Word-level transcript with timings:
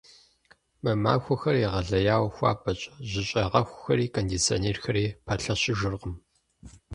Мы 0.83 0.91
махуэхэр 1.03 1.55
егъэлеяуэ 1.67 2.29
хуабэщ, 2.35 2.79
жьыщӏегъэхухэри 3.09 4.05
кондиционерхэри 4.15 5.05
пэлъэщыжыркъым. 5.25 6.15